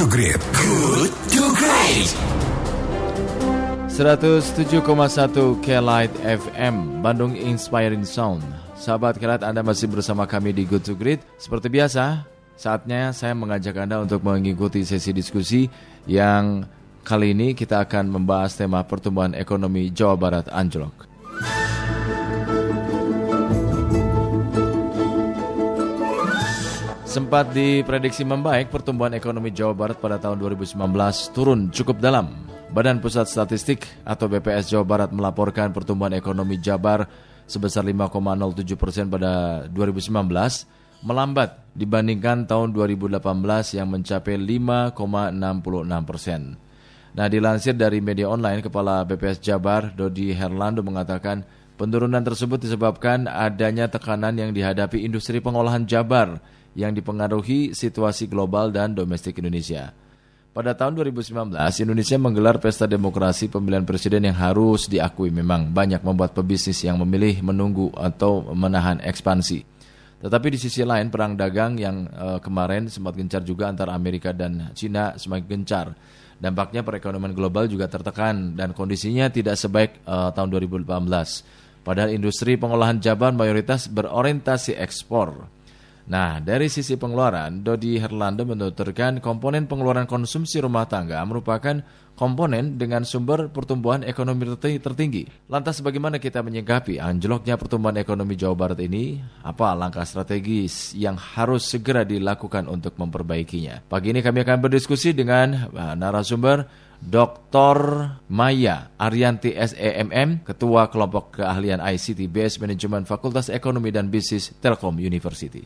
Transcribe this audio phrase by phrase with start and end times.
[0.00, 0.40] to Great.
[0.56, 2.08] Good to Great.
[3.92, 4.80] 107,1
[5.60, 8.40] K-Light FM Bandung Inspiring Sound
[8.80, 12.24] Sahabat K-Light Anda masih bersama kami di Good to Great Seperti biasa
[12.56, 15.68] Saatnya saya mengajak Anda untuk mengikuti sesi diskusi
[16.08, 16.64] Yang
[17.04, 21.09] kali ini kita akan membahas tema pertumbuhan ekonomi Jawa Barat anjlok
[27.10, 30.78] Sempat diprediksi membaik, pertumbuhan ekonomi Jawa Barat pada tahun 2019
[31.34, 32.46] turun cukup dalam.
[32.70, 37.10] Badan Pusat Statistik atau BPS Jawa Barat melaporkan pertumbuhan ekonomi Jabar
[37.50, 40.06] sebesar 5,07 persen pada 2019,
[41.02, 43.18] melambat dibandingkan tahun 2018
[43.74, 46.40] yang mencapai 5,66 persen.
[47.18, 51.42] Nah, dilansir dari media online, Kepala BPS Jabar, Dodi Herlando mengatakan
[51.74, 58.94] penurunan tersebut disebabkan adanya tekanan yang dihadapi industri pengolahan Jabar yang dipengaruhi situasi global dan
[58.94, 59.90] domestik Indonesia.
[60.50, 66.34] Pada tahun 2019, Indonesia menggelar pesta demokrasi pemilihan presiden yang harus diakui memang banyak membuat
[66.34, 69.62] pebisnis yang memilih menunggu atau menahan ekspansi.
[70.20, 74.74] Tetapi di sisi lain perang dagang yang uh, kemarin sempat gencar juga antara Amerika dan
[74.74, 75.94] Cina semakin gencar.
[76.40, 80.82] Dampaknya perekonomian global juga tertekan dan kondisinya tidak sebaik uh, tahun 2018.
[81.86, 85.48] Padahal industri pengolahan Jabar mayoritas berorientasi ekspor.
[86.10, 91.78] Nah, dari sisi pengeluaran, Dodi Herlando menuturkan komponen pengeluaran konsumsi rumah tangga merupakan
[92.18, 95.30] komponen dengan sumber pertumbuhan ekonomi tertinggi.
[95.46, 99.22] Lantas bagaimana kita menyikapi anjloknya pertumbuhan ekonomi Jawa Barat ini?
[99.46, 103.86] Apa langkah strategis yang harus segera dilakukan untuk memperbaikinya?
[103.86, 107.76] Pagi ini kami akan berdiskusi dengan uh, narasumber Dr.
[108.28, 115.64] Maya Arianti SEMM, Ketua Kelompok Keahlian ICT Base Manajemen Fakultas Ekonomi dan Bisnis Telkom University.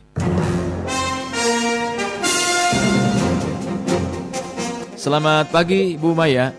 [4.95, 6.55] Selamat pagi, Bu Maya.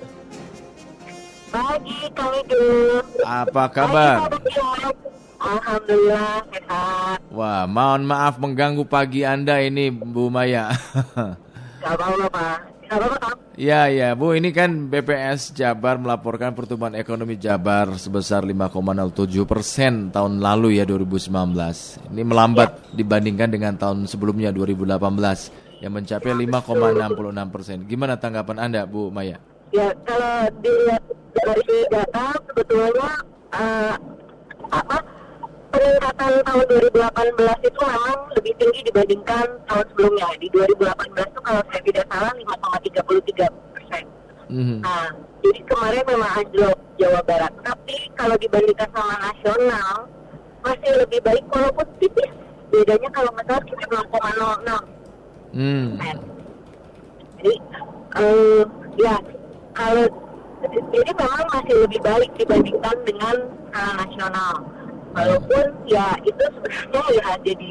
[1.49, 3.01] Pagi, Kang Idul.
[3.25, 4.29] Apa kabar?
[5.41, 7.19] Alhamdulillah sehat.
[7.33, 10.69] Wah, mohon maaf mengganggu pagi Anda ini, Bu Maya.
[11.83, 12.76] Gak apa-apa, Pak.
[13.57, 20.45] Ya, ya, Bu, ini kan BPS Jabar melaporkan pertumbuhan ekonomi Jabar sebesar 5,07 persen tahun
[20.45, 21.57] lalu ya 2019.
[22.13, 27.77] Ini melambat dibandingkan dengan tahun sebelumnya 2018 yang mencapai 5,66 persen.
[27.89, 29.41] Gimana tanggapan Anda, Bu Maya?
[29.73, 33.11] Ya, kalau dilihat dari data sebetulnya
[33.57, 33.95] eh,
[34.69, 35.16] apa
[35.77, 40.29] peningkatan tahun 2018 itu memang lebih tinggi dibandingkan tahun sebelumnya.
[40.41, 44.05] Di 2018 itu kalau saya tidak salah 5,33 persen.
[44.49, 44.77] Mhm.
[44.81, 45.09] Nah,
[45.45, 47.53] jadi kemarin memang anjlok Jawa Barat.
[47.61, 49.95] Tapi kalau dibandingkan sama nasional
[50.65, 52.33] masih lebih baik walaupun tipis.
[52.73, 54.83] Bedanya kalau nggak salah cuma 0,06
[55.57, 55.97] Hmm.
[55.97, 56.19] persen.
[57.37, 57.55] Jadi
[58.17, 58.63] eh,
[58.99, 59.17] ya
[59.77, 60.07] kalau
[60.67, 63.37] jadi memang masih lebih baik dibandingkan dengan
[63.71, 64.55] skala nasional.
[65.17, 67.71] Walaupun ya itu sebenarnya ya jadi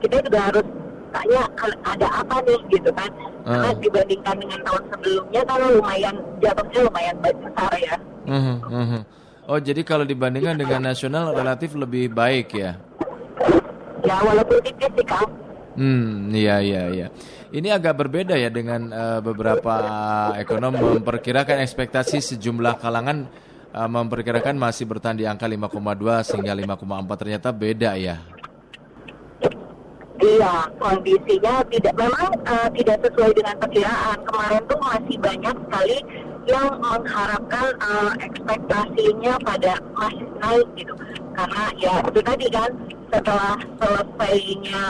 [0.00, 0.66] kita juga harus
[1.08, 3.10] tanya "Al- ada apa nih gitu kan.
[3.44, 3.76] Karena Ah.
[3.76, 7.96] dibandingkan dengan tahun sebelumnya kan lumayan jatuhnya lumayan besar ya.
[8.24, 9.00] Mhm, mhm.
[9.48, 12.76] Oh, jadi kalau dibandingkan dengan nasional relatif lebih baik ya?
[14.04, 15.28] Ya walaupun tipis sih Kang.
[15.78, 17.06] Hmm, iya iya iya.
[17.48, 19.74] Ini agak berbeda ya dengan eh, beberapa
[20.36, 23.30] ekonom memperkirakan ekspektasi sejumlah kalangan
[23.72, 28.16] eh, memperkirakan masih bertahan di angka 5,2 sehingga 5,4 ternyata beda ya.
[30.18, 34.18] Iya, kondisinya tidak memang eh, tidak sesuai dengan perkiraan.
[34.26, 35.98] Kemarin tuh masih banyak sekali
[36.50, 40.94] yang mengharapkan eh, ekspektasinya pada masih naik gitu.
[41.38, 42.70] Karena ya itu tadi kan
[43.14, 44.82] setelah selesainya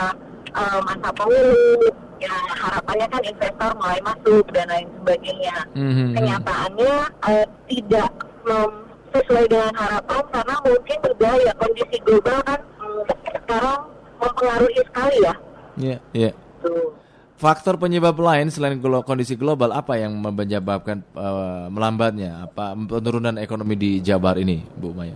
[0.49, 2.35] eh, masa pemilu, ya
[2.65, 5.57] harapannya kan investor mulai masuk dan lain sebagainya.
[5.77, 6.95] Mhm, Kenyataannya
[7.29, 13.01] eh, tidak mem- sesuai dengan harapan karena mungkin juga ya kondisi global kan mm,
[13.45, 13.79] sekarang
[14.21, 15.33] mempengaruhi sekali ya.
[15.79, 16.31] Iya, iya.
[16.61, 16.93] Tuh.
[17.39, 23.91] Faktor penyebab lain selain kondisi global apa yang menyebabkan eh, melambatnya apa penurunan ekonomi di
[24.03, 25.15] Jabar ini, Bu Maya?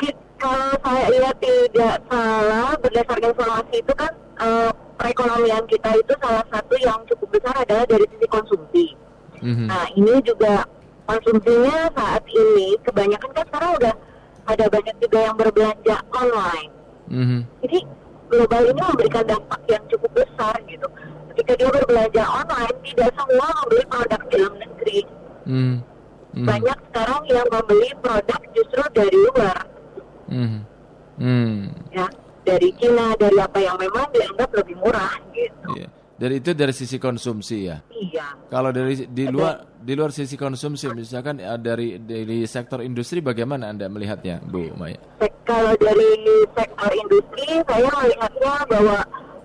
[0.00, 6.44] Ki- kalau saya lihat tidak salah berdasarkan informasi itu kan eh, perekonomian kita itu salah
[6.48, 8.84] satu yang cukup besar adalah dari sisi konsumsi.
[9.44, 9.66] Mhm.
[9.68, 10.64] Nah ini juga
[11.04, 13.94] konsumsinya saat ini kebanyakan kan sekarang udah
[14.44, 16.72] ada banyak juga yang berbelanja online.
[17.08, 17.40] Mhm.
[17.64, 17.78] Jadi
[18.28, 20.88] global ini memberikan dampak yang cukup besar gitu.
[21.34, 25.00] Ketika dia berbelanja online, tidak semua membeli produk dalam negeri.
[25.44, 25.74] Mhm.
[26.34, 26.46] Mhm.
[26.46, 29.58] Banyak sekarang yang membeli produk justru dari luar,
[30.30, 30.60] Mhm.
[31.20, 31.56] Mhm.
[31.92, 32.06] ya,
[32.44, 35.68] dari Cina, dari apa yang memang dianggap lebih murah gitu.
[35.78, 35.88] Iya.
[36.14, 37.82] Dari itu dari sisi konsumsi ya.
[37.90, 38.38] Iya.
[38.46, 43.74] Kalau dari di luar di luar sisi konsumsi, misalkan eh, dari dari sektor industri, bagaimana
[43.74, 45.02] anda melihatnya, Bu Maya?
[45.42, 46.10] Kalau dari
[46.54, 48.98] sektor industri, saya melihatnya bahwa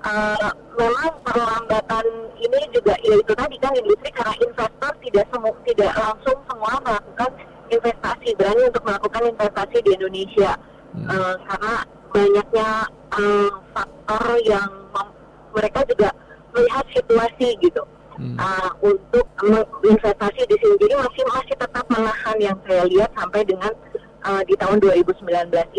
[0.06, 2.06] uh, memang perlambatan
[2.40, 7.32] ini juga ya itu tadi kan industri karena investor tidak semu tidak langsung semua melakukan
[7.70, 10.52] investasi berani untuk melakukan investasi di Indonesia
[10.96, 11.08] hmm.
[11.08, 11.76] uh, karena
[12.10, 12.70] banyaknya
[13.14, 14.72] uh, faktor yang
[15.54, 16.10] mereka juga
[16.56, 17.84] melihat situasi gitu
[18.20, 18.36] hmm.
[18.36, 19.26] uh, untuk
[19.88, 20.76] investasi di sini.
[20.78, 23.72] Jadi masih masih tetap menahan yang saya lihat sampai dengan
[24.28, 25.26] uh, di tahun 2019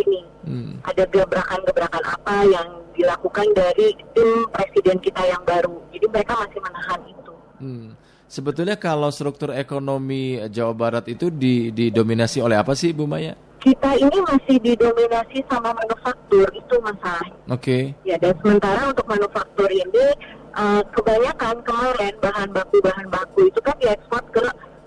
[0.00, 0.20] ini.
[0.48, 0.72] Hmm.
[0.88, 5.76] Ada gebrakan-gebrakan apa yang dilakukan dari tim presiden kita yang baru.
[5.92, 7.32] Jadi mereka masih menahan itu.
[7.60, 7.88] Hmm.
[8.30, 11.34] Sebetulnya kalau struktur ekonomi Jawa Barat itu
[11.74, 13.34] didominasi oleh apa sih, Bu Maya?
[13.60, 17.36] kita ini masih didominasi sama manufaktur itu masalahnya.
[17.52, 17.60] Oke.
[17.60, 17.82] Okay.
[18.08, 20.06] Ya dan sementara untuk manufaktur ini
[20.54, 24.44] uh, kebanyakan kemarin bahan baku bahan baku itu kan diekspor ke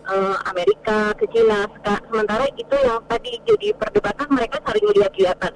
[0.08, 1.68] uh, Amerika, ke Cina.
[2.10, 5.54] Sementara itu yang tadi jadi perdebatan mereka saling lihat-lihatan,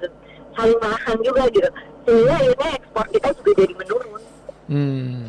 [0.56, 1.68] saling menahan juga gitu.
[2.08, 4.22] Sehingga akhirnya ekspor kita juga jadi menurun.
[4.68, 5.24] Hmm.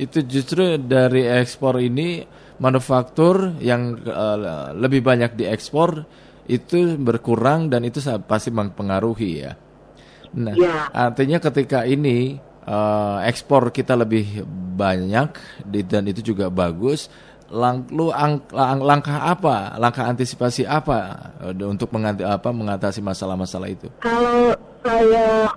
[0.00, 2.24] Itu justru dari ekspor ini
[2.60, 6.04] manufaktur yang uh, lebih banyak diekspor
[6.48, 9.52] itu berkurang dan itu pasti mempengaruhi ya.
[10.30, 10.86] Nah, ya.
[10.94, 14.44] artinya ketika ini uh, ekspor kita lebih
[14.76, 15.30] banyak
[15.64, 17.12] dan itu juga bagus,
[17.50, 23.68] lang, lu ang, lang, langkah apa, langkah antisipasi apa uh, untuk menganti, apa, mengatasi masalah-masalah
[23.68, 23.90] itu?
[24.00, 24.54] Kalau
[24.86, 25.50] saya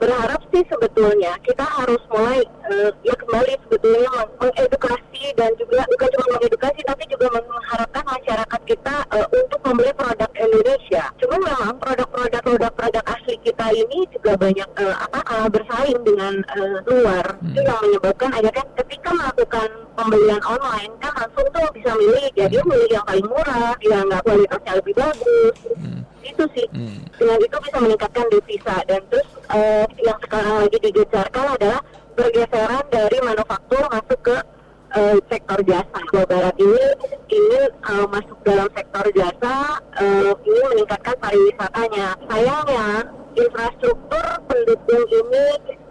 [0.00, 2.40] berharap sih sebetulnya kita harus mulai
[2.72, 7.85] uh, ya kembali sebetulnya mengedukasi dan juga bukan cuma mengedukasi tapi juga masyarakat
[8.66, 11.04] kita uh, untuk membeli produk Indonesia.
[11.22, 16.78] Cuma memang produk-produk produk-produk asli kita ini juga banyak uh, apa uh, bersaing dengan uh,
[16.90, 17.38] luar.
[17.38, 17.54] Hmm.
[17.54, 22.62] Itu yang menyebabkan akhirnya ketika melakukan pembelian online kan langsung tuh bisa milih ya dia
[22.66, 25.56] milih yang paling murah, dia nggak kualitasnya lebih bagus.
[25.78, 25.96] Hmm
[26.26, 27.06] itu sih hmm.
[27.16, 31.80] dengan itu bisa meningkatkan devisa dan terus uh, yang sekarang lagi digejarkan adalah
[32.18, 34.36] pergeseran dari manufaktur masuk ke
[34.96, 36.84] uh, sektor jasa Jawa Barat ini
[37.30, 38.35] ini uh, masuk
[38.76, 42.88] sektor jasa uh, ini meningkatkan pariwisatanya sayangnya
[43.32, 45.46] infrastruktur pendukung ini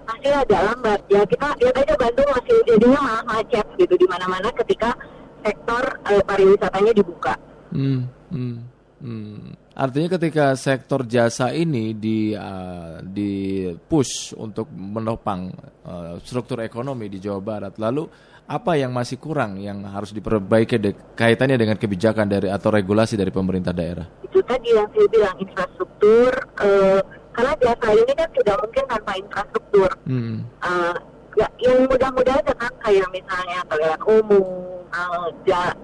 [0.05, 4.53] masih agak lambat ya kita lihat aja Bandung masih jadinya malah macet gitu di mana-mana
[4.53, 4.93] ketika
[5.41, 7.33] sektor uh, pariwisatanya dibuka.
[7.73, 8.57] Hmm, hmm,
[9.01, 9.54] hmm.
[9.75, 15.51] Artinya ketika sektor jasa ini di uh, di push untuk menopang
[15.83, 18.07] uh, struktur ekonomi di Jawa Barat, lalu
[18.47, 23.35] apa yang masih kurang yang harus diperbaiki de- kaitannya dengan kebijakan dari atau regulasi dari
[23.35, 24.07] pemerintah daerah?
[24.23, 26.31] Itu tadi yang saya bilang infrastruktur,
[26.63, 27.01] uh,
[27.35, 29.89] karena jasa ini kan tidak mungkin tanpa infrastruktur.
[30.07, 30.47] Hmm.
[30.63, 30.95] Uh,
[31.35, 35.27] ya, yang mudah-mudah aja kan kayak misalnya toilet umum uh,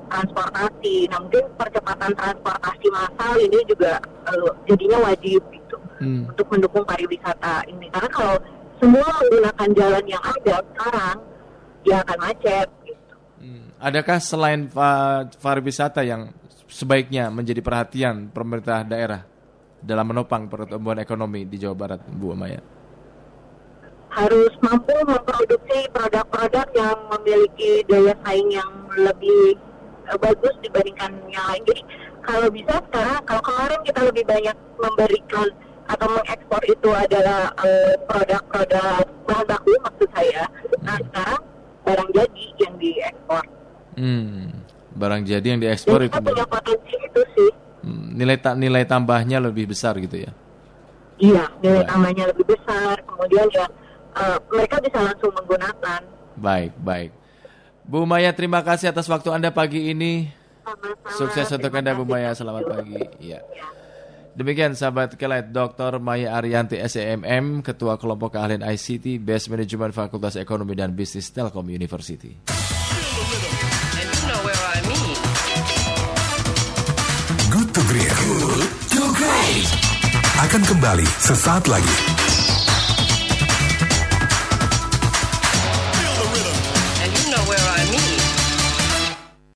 [0.08, 1.12] transportasi.
[1.12, 6.31] Nah mungkin percepatan transportasi massal ini juga uh, jadinya wajib gitu hmm.
[6.31, 7.92] untuk mendukung pariwisata ini.
[7.92, 8.36] Karena kalau
[8.81, 11.18] semua menggunakan jalan yang ada sekarang,
[11.86, 12.68] ya akan macet.
[12.88, 13.16] Gitu.
[13.42, 13.66] Hmm.
[13.78, 14.62] Adakah selain
[15.38, 16.34] pariwisata yang
[16.72, 19.22] sebaiknya menjadi perhatian pemerintah daerah
[19.81, 22.81] dalam menopang pertumbuhan ekonomi di Jawa Barat, Bu Maya?
[24.12, 29.56] Harus mampu memproduksi produk-produk yang memiliki daya saing yang lebih
[30.12, 31.63] uh, bagus dibandingkan yang lain.
[31.63, 31.82] Jadi
[32.22, 35.48] kalau bisa sekarang kalau kemarin kita lebih banyak memberikan
[35.88, 40.44] atau mengekspor itu adalah uh, produk-produk bahan baku maksud saya.
[40.84, 41.41] Nah sekarang
[41.88, 43.44] barang jadi yang diekspor.
[43.96, 44.63] Hmm,
[44.96, 46.20] barang jadi yang diekspor itu.
[46.20, 47.51] punya potensi itu sih.
[47.82, 50.32] Hmm, nilai ta nilai tambahnya lebih besar gitu ya?
[51.22, 52.98] Iya, nilai tambahnya lebih besar.
[53.06, 53.65] Kemudian ya
[54.15, 56.01] uh, mereka bisa langsung menggunakan.
[56.39, 57.12] Baik, baik.
[57.86, 60.32] Bu Maya, terima kasih atas waktu Anda pagi ini.
[60.62, 61.18] Sama-sama.
[61.18, 63.01] Sukses untuk Anda Bu Maya, selamat pagi.
[63.20, 63.41] Ya.
[64.32, 66.00] Demikian sahabat kelet Dr.
[66.00, 72.39] Maya Arianti SEMM, Ketua Kelompok Keahlian ICT, Best Management Fakultas Ekonomi dan Bisnis Telkom University.
[77.51, 78.15] Good to Great.
[78.15, 79.68] Good to Great.
[80.39, 82.31] Akan kembali sesaat lagi.